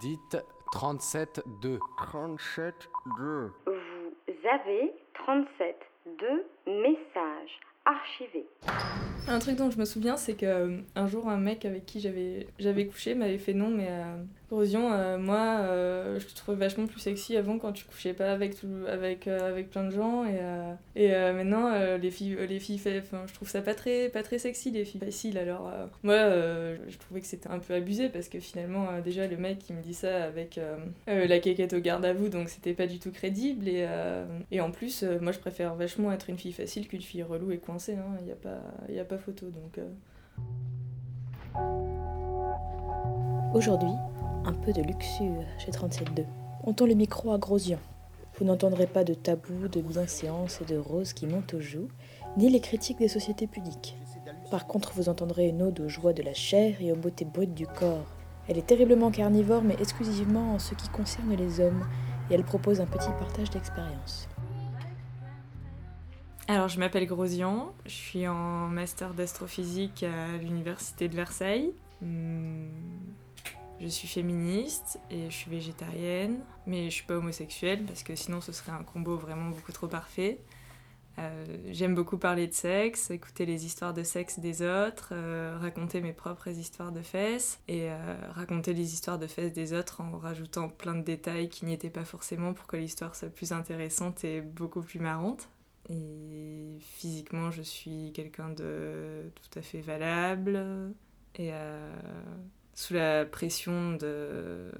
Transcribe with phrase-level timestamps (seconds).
[0.00, 0.36] Dites
[0.72, 1.78] 37-2.
[1.96, 2.74] 37
[3.18, 3.52] 2.
[3.66, 3.72] Vous
[4.52, 8.48] avez 37 de messages archivés.
[9.28, 12.00] Un truc dont je me souviens, c'est que euh, un jour, un mec avec qui
[12.00, 16.56] j'avais j'avais couché m'avait fait non, mais euh, Rosion, euh, moi, euh, je te trouvais
[16.56, 19.90] vachement plus sexy avant quand tu couchais pas avec tout, avec euh, avec plein de
[19.90, 20.38] gens et
[20.94, 24.70] et maintenant les filles les filles fait, je trouve ça pas très pas très sexy
[24.70, 25.38] les filles faciles.
[25.38, 25.70] Alors
[26.02, 29.76] moi, je trouvais que c'était un peu abusé parce que finalement déjà le mec il
[29.76, 30.60] me dit ça avec
[31.06, 33.86] la quéquette au garde à vous, donc c'était pas du tout crédible et
[34.52, 37.58] et en plus, moi je préfère vachement être une fille facile qu'une fille relou et
[37.58, 37.94] coincée.
[37.94, 38.26] Il hein.
[38.28, 38.60] y a pas
[39.00, 39.80] a pas photo donc.
[43.54, 43.88] Aujourd'hui,
[44.46, 46.24] un peu de luxure chez 37.2.
[46.62, 47.78] On tend le micro à gros yeux.
[48.38, 51.88] Vous n'entendrez pas de tabou, de bienséance et de roses qui montent aux joues,
[52.36, 53.96] ni les critiques des sociétés pudiques.
[54.50, 57.54] Par contre, vous entendrez une ode aux joies de la chair et aux beautés brutes
[57.54, 58.06] du corps.
[58.48, 61.84] Elle est terriblement carnivore, mais exclusivement en ce qui concerne les hommes,
[62.30, 64.28] et elle propose un petit partage d'expérience.
[66.46, 71.72] Alors, je m'appelle Grosian, je suis en master d'astrophysique à l'université de Versailles.
[72.02, 72.68] Hmm,
[73.80, 78.40] Je suis féministe et je suis végétarienne, mais je suis pas homosexuelle parce que sinon
[78.40, 80.40] ce serait un combo vraiment beaucoup trop parfait.
[81.18, 86.00] Euh, J'aime beaucoup parler de sexe, écouter les histoires de sexe des autres, euh, raconter
[86.00, 90.18] mes propres histoires de fesses et euh, raconter les histoires de fesses des autres en
[90.18, 94.24] rajoutant plein de détails qui n'y étaient pas forcément pour que l'histoire soit plus intéressante
[94.24, 95.48] et beaucoup plus marrante.
[95.88, 100.92] Et physiquement, je suis quelqu'un de tout à fait valable.
[101.36, 101.52] Et
[102.76, 104.70] sous la pression de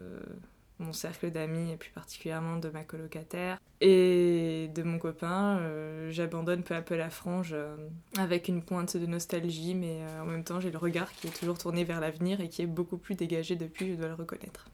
[0.78, 6.62] mon cercle d'amis, et plus particulièrement de ma colocataire et de mon copain, euh, j'abandonne
[6.62, 7.76] peu à peu la frange euh,
[8.18, 11.38] avec une pointe de nostalgie, mais euh, en même temps, j'ai le regard qui est
[11.38, 14.68] toujours tourné vers l'avenir et qui est beaucoup plus dégagé depuis, je dois le reconnaître.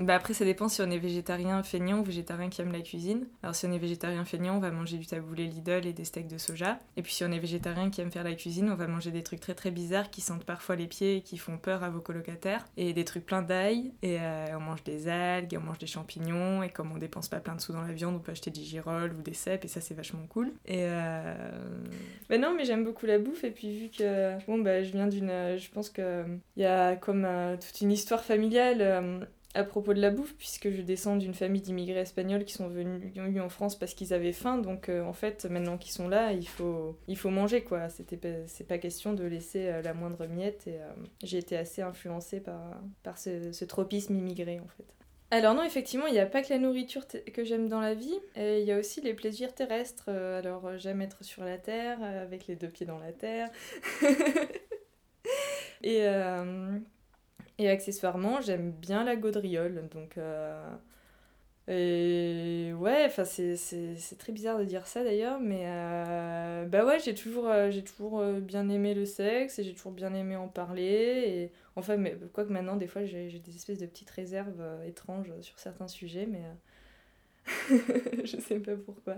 [0.00, 3.26] Bah après, ça dépend si on est végétarien feignant ou végétarien qui aime la cuisine.
[3.42, 6.26] Alors, si on est végétarien feignant, on va manger du taboulé Lidl et des steaks
[6.26, 6.78] de soja.
[6.96, 9.22] Et puis, si on est végétarien qui aime faire la cuisine, on va manger des
[9.22, 12.00] trucs très très bizarres qui sentent parfois les pieds et qui font peur à vos
[12.00, 12.64] colocataires.
[12.78, 13.92] Et des trucs pleins d'ail.
[14.00, 16.62] Et euh, on mange des algues, et on mange des champignons.
[16.62, 18.62] Et comme on dépense pas plein de sous dans la viande, on peut acheter des
[18.62, 19.66] girolles ou des cèpes.
[19.66, 20.50] Et ça, c'est vachement cool.
[20.64, 21.34] Et euh...
[22.30, 23.44] bah non, mais j'aime beaucoup la bouffe.
[23.44, 25.58] Et puis, vu que bon, bah, je viens d'une.
[25.58, 29.28] Je pense qu'il y a comme euh, toute une histoire familiale.
[29.54, 33.42] À propos de la bouffe, puisque je descends d'une famille d'immigrés espagnols qui sont venus
[33.42, 34.58] en France parce qu'ils avaient faim.
[34.58, 37.88] Donc euh, en fait, maintenant qu'ils sont là, il faut, il faut manger quoi.
[37.88, 40.68] C'était pas- c'est pas question de laisser euh, la moindre miette.
[40.68, 40.88] Et euh,
[41.24, 44.84] j'ai été assez influencée par, par ce, ce tropisme immigré en fait.
[45.32, 48.18] Alors non, effectivement, il n'y a pas que la nourriture que j'aime dans la vie,
[48.36, 50.08] il y a aussi les plaisirs terrestres.
[50.10, 53.48] Alors j'aime être sur la terre, avec les deux pieds dans la terre.
[55.84, 56.04] et,
[57.60, 59.86] et accessoirement, j'aime bien la gaudriole.
[59.92, 60.70] Donc, euh,
[61.68, 67.48] et ouais, c'est, très bizarre de dire ça d'ailleurs, mais euh, bah ouais, j'ai toujours,
[67.48, 71.24] euh, j'ai toujours bien aimé le sexe et j'ai toujours bien aimé en parler.
[71.26, 75.58] Et enfin, mais quoique maintenant, des fois, j'ai, des espèces de petites réserves étranges sur
[75.58, 76.42] certains sujets, mais
[78.24, 79.16] je sais pas pourquoi.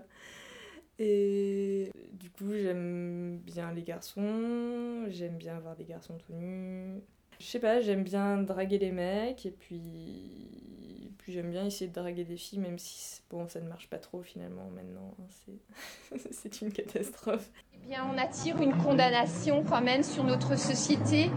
[0.99, 7.03] Et du coup, j'aime bien les garçons, j'aime bien voir des garçons tout nus.
[7.43, 11.95] Je sais pas, j'aime bien draguer les mecs et puis, puis j'aime bien essayer de
[11.95, 15.15] draguer des filles, même si bon, ça ne marche pas trop finalement maintenant.
[15.19, 17.51] hein, c'est- c'est une catastrophe.
[17.75, 21.31] Eh bien, on attire une condamnation quand même sur notre société.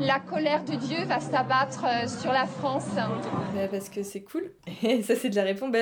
[0.00, 2.86] La colère de Dieu va s'abattre euh, sur la France.
[3.54, 4.50] Bah, parce que c'est cool.
[4.82, 5.70] Et ça, c'est de la réponse.
[5.70, 5.78] Bah,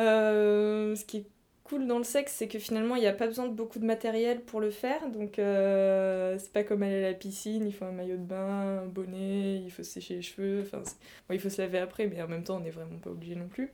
[0.00, 1.26] euh, ce qui est
[1.68, 3.84] cool dans le sexe, c'est que finalement, il n'y a pas besoin de beaucoup de
[3.84, 5.08] matériel pour le faire.
[5.10, 8.82] Donc, euh, c'est pas comme aller à la piscine, il faut un maillot de bain,
[8.82, 10.62] un bonnet, il faut sécher les cheveux.
[10.66, 10.82] Enfin,
[11.30, 13.48] il faut se laver après, mais en même temps, on n'est vraiment pas obligé non
[13.48, 13.70] plus.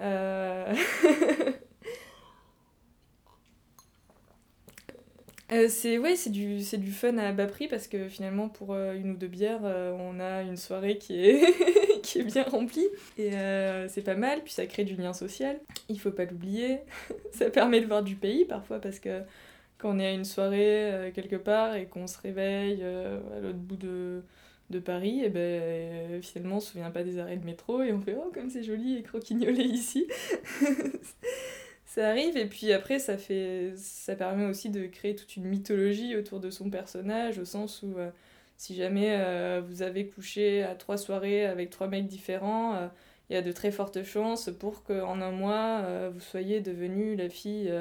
[0.00, 0.74] Euh,
[5.50, 8.74] Euh, c'est ouais, c'est du, c'est du fun à bas prix parce que finalement pour
[8.74, 11.42] une ou deux bières, on a une soirée qui est,
[12.04, 12.86] qui est bien remplie
[13.18, 16.80] et euh, c'est pas mal, puis ça crée du lien social, il faut pas l'oublier,
[17.32, 19.22] ça permet de voir du pays parfois parce que
[19.82, 23.40] quand on est à une soirée euh, quelque part et qu'on se réveille euh, à
[23.40, 24.22] l'autre bout de,
[24.70, 27.92] de Paris, et ben euh, finalement on se souvient pas des arrêts de métro et
[27.92, 30.06] on fait oh comme c'est joli et croquignolé ici.
[31.84, 36.16] ça arrive et puis après ça fait ça permet aussi de créer toute une mythologie
[36.16, 37.96] autour de son personnage au sens où
[38.62, 42.86] si jamais euh, vous avez couché à trois soirées avec trois mecs différents euh,
[43.28, 47.16] il y a de très fortes chances pour qu'en un mois euh, vous soyez devenue
[47.16, 47.72] la fille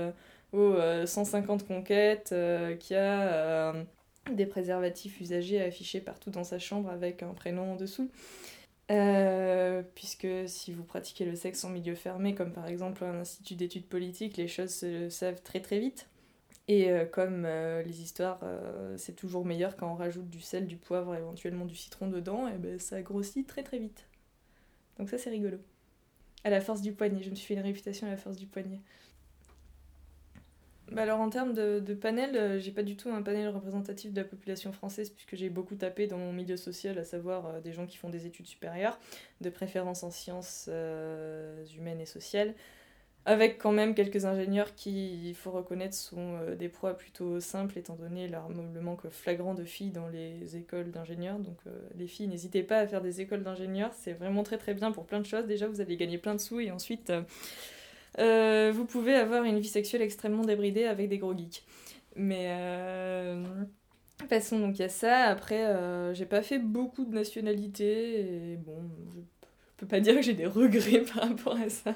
[0.54, 2.33] aux euh, 150 conquêtes
[2.80, 3.75] qui a
[4.33, 8.10] des préservatifs usagés affichés partout dans sa chambre avec un prénom en dessous
[9.94, 13.86] puisque si vous pratiquez le sexe en milieu fermé, comme par exemple un institut d'études
[13.86, 16.10] politiques, les choses se savent très très vite.
[16.68, 20.68] Et euh, comme euh, les histoires, euh, c'est toujours meilleur quand on rajoute du sel,
[20.68, 24.06] du poivre, éventuellement du citron dedans, et ben ça grossit très très vite.
[24.98, 25.58] Donc ça c'est rigolo.
[26.44, 28.46] À la force du poignet, je me suis fait une réputation à la force du
[28.46, 28.80] poignet.
[30.92, 34.22] Bah alors en termes de, de panel, j'ai pas du tout un panel représentatif de
[34.22, 37.86] la population française puisque j'ai beaucoup tapé dans mon milieu social, à savoir des gens
[37.86, 39.00] qui font des études supérieures,
[39.40, 42.56] de préférence en sciences humaines et sociales,
[43.26, 47.78] avec quand même quelques ingénieurs qui, il faut reconnaître, sont euh, des proies plutôt simples
[47.78, 51.38] étant donné leur, le manque flagrant de filles dans les écoles d'ingénieurs.
[51.38, 54.74] Donc euh, les filles, n'hésitez pas à faire des écoles d'ingénieurs, c'est vraiment très très
[54.74, 55.46] bien pour plein de choses.
[55.46, 57.14] Déjà, vous allez gagner plein de sous et ensuite,
[58.18, 61.64] euh, vous pouvez avoir une vie sexuelle extrêmement débridée avec des gros geeks.
[62.16, 62.50] Mais
[64.30, 65.26] passons donc à ça.
[65.28, 68.82] Après, j'ai pas fait beaucoup de nationalités et bon,
[69.16, 71.96] je peux pas dire que j'ai des regrets par rapport à ça.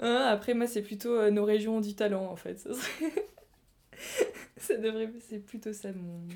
[0.00, 2.68] Hein, après, moi, c'est plutôt euh, nos régions du talent, en fait.
[4.56, 5.10] Ça, devrait...
[5.20, 6.26] C'est plutôt ça, mon...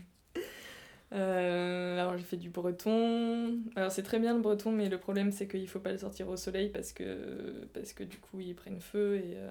[1.12, 3.60] Euh, alors j'ai fait du breton.
[3.76, 6.28] Alors c'est très bien le breton, mais le problème c'est qu'il faut pas le sortir
[6.28, 9.50] au soleil parce que, parce que du coup ils prennent feu et, euh,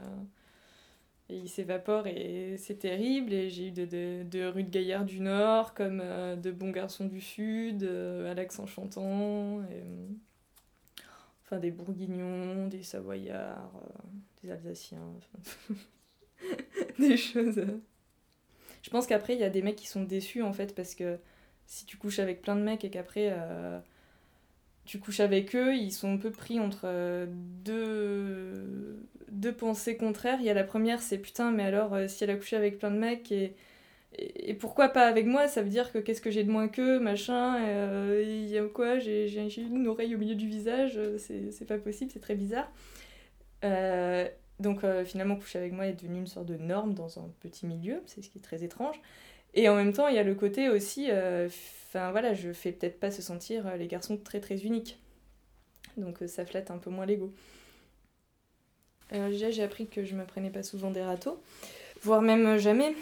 [1.29, 3.31] et ils s'évaporent et c'est terrible.
[3.33, 5.99] Et j'ai eu de, de, de rudes gaillards du nord comme
[6.41, 9.61] de bons garçons du sud à l'accent chantant.
[11.51, 14.07] Enfin, des Bourguignons, des Savoyards, euh,
[14.41, 14.99] des Alsaciens,
[16.99, 17.57] des choses.
[17.57, 17.81] Euh.
[18.81, 21.19] Je pense qu'après, il y a des mecs qui sont déçus en fait, parce que
[21.65, 23.81] si tu couches avec plein de mecs et qu'après euh,
[24.85, 27.27] tu couches avec eux, ils sont un peu pris entre
[27.65, 30.37] deux, deux pensées contraires.
[30.39, 32.91] Il y a la première, c'est putain, mais alors si elle a couché avec plein
[32.91, 33.55] de mecs et
[34.17, 36.99] et, pourquoi pas avec moi Ça veut dire que qu'est-ce que j'ai de moins qu'eux,
[36.99, 41.65] machin, euh, il y a quoi J'ai une oreille au milieu du visage, euh, c'est
[41.65, 42.69] pas possible, c'est très bizarre.
[43.63, 44.27] Euh,
[44.59, 48.03] donc finalement, coucher avec moi est devenu une sorte de norme dans un petit milieu,
[48.05, 48.99] c'est ce qui est très étrange.
[49.53, 52.99] Et en même temps, il y a le côté aussi, enfin voilà, je fais peut-être
[52.99, 54.99] pas se sentir les garçons très très uniques.
[55.97, 57.33] Donc ça flatte un peu moins l'ego.
[59.11, 61.41] déjà, j'ai appris que je me prenais pas souvent des râteaux,
[62.03, 62.95] voire même jamais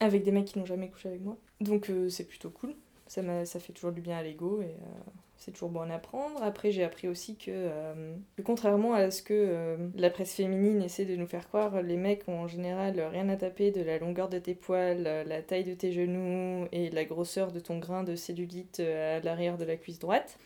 [0.00, 1.36] avec des mecs qui n'ont jamais couché avec moi.
[1.60, 2.74] Donc euh, c'est plutôt cool.
[3.06, 6.42] Ça, ça fait toujours du bien à l'ego et euh, c'est toujours bon à apprendre.
[6.42, 11.14] Après, j'ai appris aussi que, euh, contrairement à ce que la presse féminine essaie de
[11.14, 14.40] nous faire croire, les mecs ont en général rien à taper de la longueur de
[14.40, 18.80] tes poils, la taille de tes genoux et la grosseur de ton grain de cellulite
[18.80, 20.36] à l'arrière de la cuisse droite.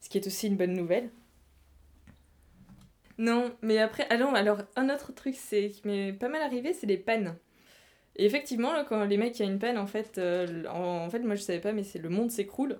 [0.00, 1.10] Ce qui est aussi une bonne nouvelle.
[3.18, 6.86] Non, mais après, allons, alors un autre truc c'est qui m'est pas mal arrivé, c'est
[6.86, 7.36] les pannes.
[8.20, 11.20] Et effectivement, quand les mecs, il y a une peine, en fait, euh, en, fait,
[11.20, 12.78] moi je savais pas, mais c'est le monde s'écroule.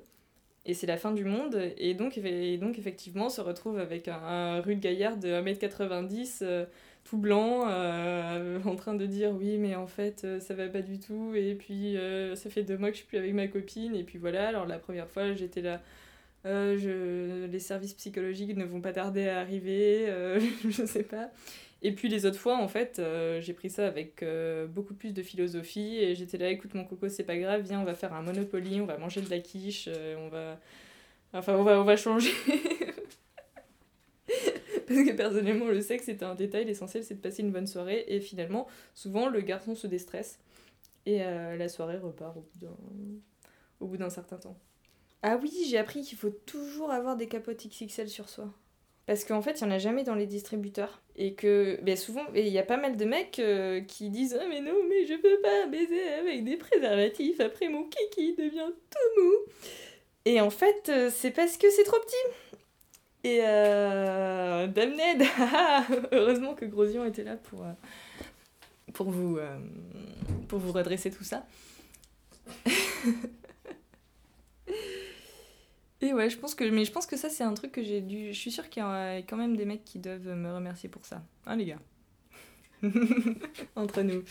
[0.66, 1.72] Et c'est la fin du monde.
[1.78, 6.66] Et donc, et donc effectivement, on se retrouve avec un, rude gaillard de 1m90, euh,
[7.04, 11.00] tout blanc, euh, en train de dire oui, mais en fait, ça va pas du
[11.00, 11.32] tout.
[11.34, 11.96] Et puis,
[12.34, 13.94] ça fait deux mois que je suis plus avec ma copine.
[13.96, 15.80] Et puis voilà, alors la première fois, j'étais là.
[16.44, 17.46] je...
[17.46, 20.04] Les services psychologiques ne vont pas tarder à arriver,
[20.68, 21.30] je sais pas.
[21.82, 25.14] Et puis les autres fois, en fait, euh, j'ai pris ça avec euh, beaucoup plus
[25.14, 28.12] de philosophie et j'étais là, écoute mon coco, c'est pas grave, viens, on va faire
[28.12, 30.60] un Monopoly, on va manger de la quiche, euh, on va...
[31.32, 32.32] Enfin, on va, on va changer.
[34.86, 38.04] Parce que personnellement, le sexe c'est un détail, l'essentiel c'est de passer une bonne soirée
[38.08, 40.38] et finalement, souvent le garçon se déstresse
[41.06, 42.36] et la soirée repart
[43.78, 44.58] au bout d'un certain temps.
[45.22, 48.52] Ah oui, j'ai appris qu'il faut toujours avoir des capotes XXL sur soi.
[49.10, 51.02] Parce qu'en fait, il n'y en a jamais dans les distributeurs.
[51.16, 54.44] Et que ben souvent, il y a pas mal de mecs euh, qui disent Ah,
[54.48, 59.20] mais non, mais je peux pas baiser avec des préservatifs, après mon kiki devient tout
[59.20, 59.32] mou.
[60.26, 62.36] Et en fait, euh, c'est parce que c'est trop petit.
[63.24, 65.24] Et euh, Damned
[66.12, 67.72] Heureusement que Grosion était là pour, euh,
[68.94, 69.40] pour, vous,
[70.46, 71.44] pour vous redresser tout ça.
[76.02, 78.00] Et ouais, je pense que, mais je pense que ça, c'est un truc que j'ai
[78.00, 78.32] dû.
[78.32, 81.04] Je suis sûre qu'il y a quand même des mecs qui doivent me remercier pour
[81.04, 81.22] ça.
[81.46, 81.78] Hein, les gars
[83.76, 84.22] Entre nous.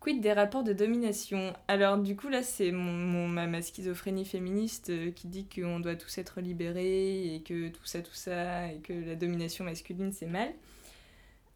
[0.00, 1.52] Quid des rapports de domination?
[1.68, 6.16] Alors, du coup, là, c'est mon, ma, schizophrénie féministe euh, qui dit qu'on doit tous
[6.16, 10.54] être libérés et que tout ça, tout ça, et que la domination masculine, c'est mal.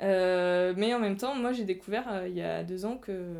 [0.03, 3.35] Euh, mais en même temps, moi, j'ai découvert euh, il y a deux ans que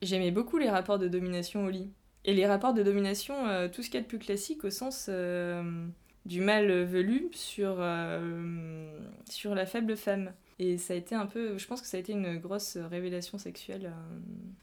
[0.00, 1.90] j'aimais beaucoup les rapports de domination au lit.
[2.24, 4.70] Et les rapports de domination, euh, tout ce qu'il y a de plus classique au
[4.70, 5.86] sens euh,
[6.26, 8.98] du mal velu sur, euh,
[9.28, 10.32] sur la faible femme.
[10.58, 13.38] Et ça a été un peu, je pense que ça a été une grosse révélation
[13.38, 13.94] sexuelle.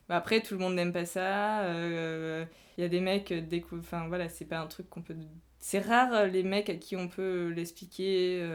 [0.08, 1.64] Bah, après, tout le monde n'aime pas ça.
[1.74, 3.34] Il y a des mecs,
[3.74, 5.16] enfin voilà, c'est pas un truc qu'on peut
[5.58, 8.48] C'est rare les mecs à qui on peut l'expliquer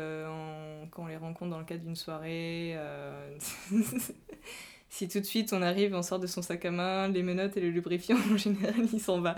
[0.93, 2.79] quand on les rencontre dans le cadre d'une soirée.
[4.95, 7.57] si tout de suite on arrive, on sort de son sac à main, les menottes
[7.57, 9.35] et le lubrifiant, en général il s'en va.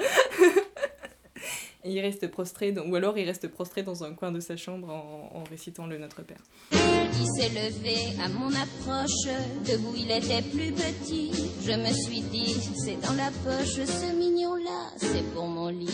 [1.84, 4.56] et il reste prostré, dans- ou alors il reste prostré dans un coin de sa
[4.56, 6.40] chambre en, récitant le Notre Père.
[6.72, 9.28] Il s'est levé à mon approche,
[9.64, 11.30] debout il était plus petit.
[11.64, 14.12] Je me suis dit, c'est dans la poche, ce
[14.64, 15.88] mignon-là, c'est pour mon lit.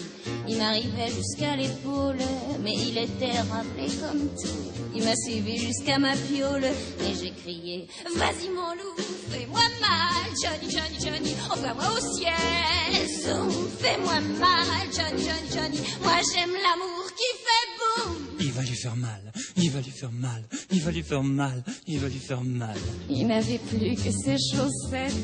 [0.48, 2.18] Il m'arrivait jusqu'à l'épaule,
[2.62, 4.72] mais il était rappelé comme tout.
[4.94, 8.96] Il m'a suivi jusqu'à ma piole, et j'ai crié, vas-y mon loup,
[9.30, 13.08] fais-moi mal, Johnny, Johnny, Johnny, envoie-moi au ciel.
[13.22, 18.29] Zoom, fais-moi mal, Johnny, Johnny, Johnny, moi j'aime l'amour qui fait boum.
[18.50, 20.42] Il va lui faire mal, il va lui faire mal,
[20.72, 22.76] il va lui faire mal, il va lui faire mal.
[23.08, 25.14] Il n'avait plus que ses chaussettes,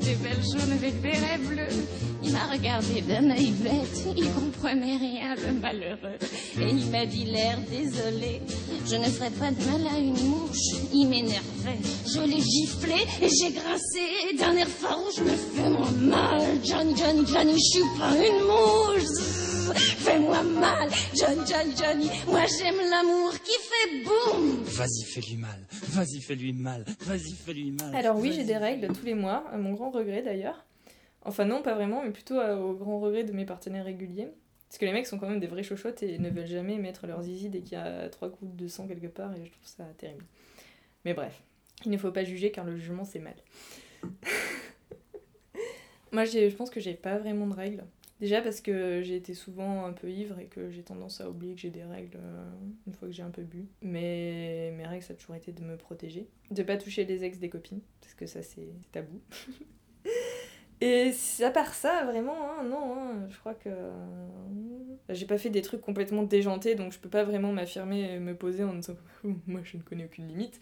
[0.00, 1.82] des belles jaunes avec des raies bleues.
[2.22, 6.16] Il m'a regardé d'un œil bête, il comprenait rien, le malheureux.
[6.60, 8.40] Et il m'a dit l'air désolé,
[8.88, 10.86] je ne ferai pas de mal à une mouche.
[10.94, 15.18] Il m'énervait, je l'ai giflé et j'ai grincé d'un air farouche.
[15.18, 19.45] Me fais-moi mal, Johnny, Johnny, Johnny, je suis pas une mouche.
[19.74, 24.62] Fais-moi mal, Johnny, Johnny, Johnny, moi j'aime l'amour qui fait boum.
[24.64, 27.94] Vas-y, fais-lui mal, vas-y, fais-lui mal, vas-y, fais-lui mal.
[27.94, 28.46] Alors oui, j'ai Vas-y.
[28.46, 30.64] des règles tous les mois, à mon grand regret d'ailleurs.
[31.22, 34.28] Enfin non, pas vraiment, mais plutôt euh, au grand regret de mes partenaires réguliers.
[34.68, 37.06] Parce que les mecs sont quand même des vrais chochottes et ne veulent jamais mettre
[37.06, 39.66] leur zizi dès qu'il y a trois gouttes de sang quelque part et je trouve
[39.66, 40.24] ça terrible.
[41.04, 41.40] Mais bref,
[41.84, 43.34] il ne faut pas juger car le jugement c'est mal.
[46.12, 47.84] Moi j'ai- je pense que j'ai pas vraiment de règles.
[48.20, 51.54] Déjà parce que j'ai été souvent un peu ivre et que j'ai tendance à oublier
[51.54, 52.50] que j'ai des règles euh,
[52.86, 53.66] une fois que j'ai un peu bu.
[53.82, 57.38] Mais mes règles ça a toujours été de me protéger, de pas toucher les ex
[57.38, 59.20] des copines parce que ça c'est tabou.
[60.82, 61.10] Et
[61.42, 63.92] à part ça, vraiment, hein, non, hein, je crois que euh,
[65.08, 68.34] j'ai pas fait des trucs complètement déjantés, donc je peux pas vraiment m'affirmer et me
[68.34, 68.94] poser en disant
[69.46, 70.60] moi je ne connais aucune limite.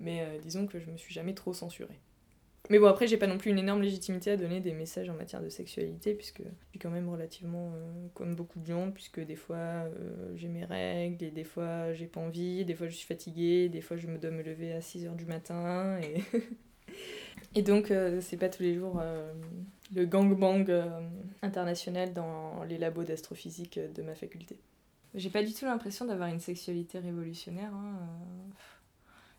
[0.00, 1.98] Mais euh, disons que je me suis jamais trop censurée.
[2.70, 5.14] Mais bon, après, j'ai pas non plus une énorme légitimité à donner des messages en
[5.14, 9.20] matière de sexualité, puisque je suis quand même relativement euh, comme beaucoup de gens, puisque
[9.20, 12.94] des fois euh, j'ai mes règles, et des fois j'ai pas envie, des fois je
[12.94, 16.22] suis fatiguée, des fois je me dois me lever à 6h du matin, et.
[17.56, 19.00] Et donc, euh, c'est pas tous les jours
[19.94, 20.66] le gangbang
[21.42, 24.58] international dans les labos d'astrophysique de ma faculté.
[25.14, 27.72] J'ai pas du tout l'impression d'avoir une sexualité révolutionnaire.
[27.72, 27.98] hein.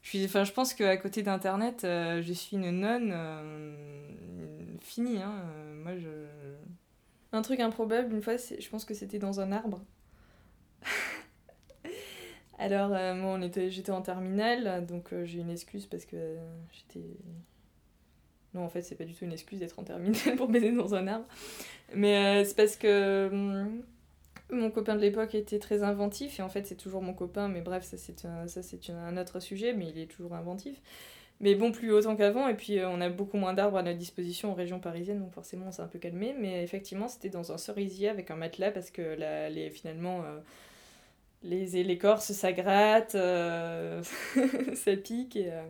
[0.06, 3.76] Je, suis, je pense qu'à côté d'Internet, euh, je suis une nonne euh,
[4.80, 5.18] finie.
[5.18, 5.34] Hein.
[5.34, 6.10] euh, Moi, je...
[7.32, 9.82] Un truc improbable, une fois, je pense que c'était dans un arbre.
[12.60, 16.38] Alors, moi, on était, j'étais en terminale, donc j'ai une excuse parce que
[16.72, 17.18] j'étais
[18.54, 20.94] non, en fait, c'est pas du tout une excuse d'être en terminale pour baiser dans
[20.94, 21.26] un arbre.
[21.94, 23.84] Mais c'est parce que hum,
[24.52, 27.62] mon copain de l'époque était très inventif, et en fait, c'est toujours mon copain, mais
[27.62, 28.46] bref, ça c'est un,
[28.98, 30.82] un autre sujet, mais il est toujours inventif.
[31.42, 33.98] Mais bon, plus autant qu'avant, et puis euh, on a beaucoup moins d'arbres à notre
[34.00, 36.36] disposition en région parisienne, donc forcément on s'est un peu calmé.
[36.40, 40.40] Mais effectivement, c'était dans un cerisier avec un matelas, parce que la, les, finalement, euh,
[41.44, 44.02] les l'écorce, ça gratte, euh,
[44.74, 45.52] ça pique, et.
[45.52, 45.64] euh,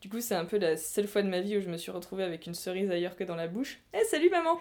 [0.00, 1.90] du coup, c'est un peu la seule fois de ma vie où je me suis
[1.90, 3.80] retrouvée avec une cerise ailleurs que dans la bouche.
[3.94, 4.58] Eh, salut maman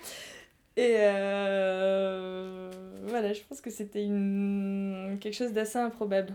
[0.78, 2.70] Et euh,
[3.04, 4.08] voilà, je pense que c'était
[5.20, 6.34] quelque chose d'assez improbable.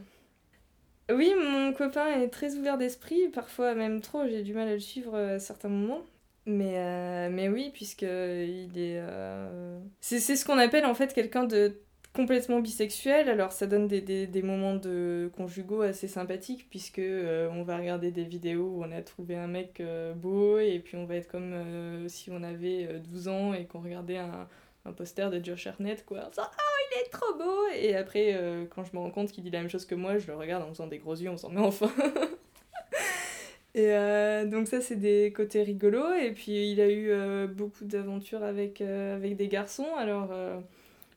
[1.10, 4.80] Oui, mon copain est très ouvert d'esprit, parfois même trop, j'ai du mal à le
[4.80, 6.02] suivre à certains moments.
[6.46, 8.98] Mais, euh, mais oui, puisque il est...
[9.00, 11.80] euh, C'est c'est ce qu'on appelle en fait quelqu'un de
[12.12, 17.48] complètement bisexuel, alors ça donne des, des, des moments de conjugaux assez sympathiques puisque euh,
[17.52, 20.96] on va regarder des vidéos où on a trouvé un mec euh, beau et puis
[20.96, 24.46] on va être comme euh, si on avait euh, 12 ans et qu'on regardait un,
[24.84, 26.30] un poster de Josh Hartnett quoi.
[26.36, 26.50] Ah
[26.94, 27.66] il est trop beau!
[27.74, 28.38] Et après
[28.74, 30.62] quand je me rends compte qu'il dit la même chose que moi je le regarde
[30.62, 31.90] en faisant des gros yeux en disant mais enfin.
[33.74, 33.88] Et
[34.50, 36.12] donc ça c'est des côtés rigolos.
[36.12, 39.88] Et puis il a eu beaucoup d'aventures avec, avec des garçons.
[39.96, 40.30] Alors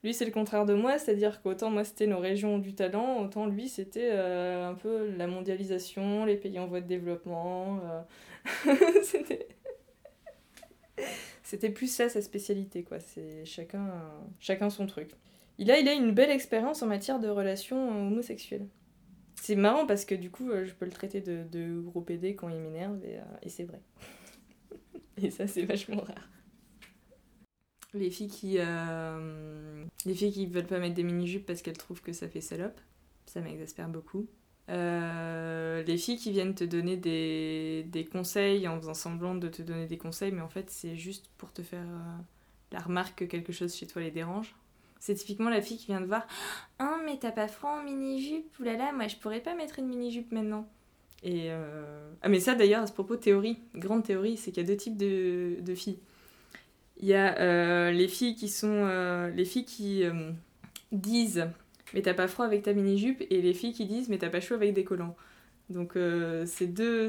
[0.05, 3.47] lui, c'est le contraire de moi, c'est-à-dire qu'autant moi c'était nos régions du talent, autant
[3.47, 7.79] lui c'était euh, un peu la mondialisation, les pays en voie de développement.
[8.67, 9.47] euh, c'était...
[11.71, 12.99] plus ça sa spécialité, quoi.
[12.99, 13.91] C'est chacun,
[14.39, 15.09] chacun son truc.
[15.57, 18.67] Il a, il a une belle expérience en matière de relations euh, homosexuelles.
[19.41, 22.49] C'est marrant parce que du coup, je peux le traiter de, de gros PD quand
[22.49, 22.99] il m'énerve
[23.41, 23.81] et c'est vrai.
[25.17, 26.29] et ça, c'est vachement rare.
[27.95, 32.01] Les filles qui euh, les filles qui veulent pas mettre des mini-jupes parce qu'elles trouvent
[32.01, 32.79] que ça fait salope,
[33.25, 34.27] ça m'exaspère beaucoup.
[34.69, 39.61] Euh, les filles qui viennent te donner des, des conseils en faisant semblant de te
[39.61, 42.17] donner des conseils, mais en fait c'est juste pour te faire euh,
[42.73, 44.55] la remarque que quelque chose chez toi les dérange.
[44.99, 46.27] C'est typiquement la fille qui vient de voir
[46.79, 50.31] Ah, mais t'as pas froid en mini-jupe Oulala, moi je pourrais pas mettre une mini-jupe
[50.33, 50.67] maintenant.
[51.23, 51.49] Et
[52.21, 54.77] Ah, mais ça d'ailleurs, à ce propos, théorie, grande théorie, c'est qu'il y a deux
[54.77, 55.99] types de, de filles.
[56.97, 58.67] Il y a euh, les filles qui sont.
[58.71, 60.31] euh, les filles qui euh,
[60.91, 61.45] disent
[61.93, 64.39] Mais t'as pas froid avec ta mini-jupe et les filles qui disent Mais t'as pas
[64.39, 65.15] chaud avec des collants.
[65.69, 65.97] Donc
[66.45, 67.07] c'est deux.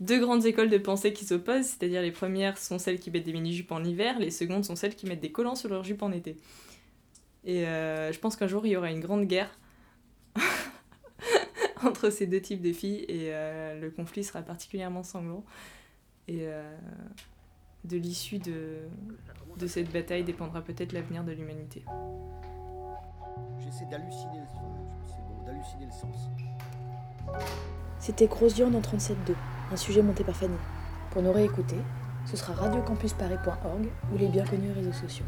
[0.00, 3.32] Deux grandes écoles de pensée qui s'opposent, c'est-à-dire les premières sont celles qui mettent des
[3.32, 6.12] mini-jupes en hiver, les secondes sont celles qui mettent des collants sur leurs jupes en
[6.12, 6.36] été.
[7.44, 9.50] Et je pense qu'un jour il y aura une grande guerre
[11.82, 13.32] entre ces deux types de filles et
[13.80, 15.44] le conflit sera particulièrement sanglant.
[16.28, 16.46] Et
[17.84, 18.78] de l'issue de,
[19.56, 21.84] de cette bataille dépendra peut-être l'avenir de l'humanité.
[23.58, 26.28] J'essaie d'halluciner, le- c'est bon, d'halluciner le sens.
[27.98, 29.34] C'était Grosjean dans 37.2,
[29.72, 30.56] un sujet monté par Fanny.
[31.10, 31.76] Pour nous réécouter,
[32.26, 35.24] ce sera radiocampusparis.org ou les bien connus réseaux sociaux.